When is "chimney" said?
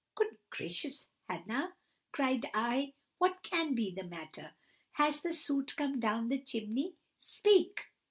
6.39-6.95